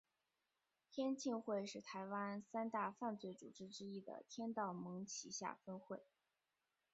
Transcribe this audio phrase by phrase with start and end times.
[0.89, 6.01] 天庆会是台湾三大犯罪组织之一天道盟旗下分会。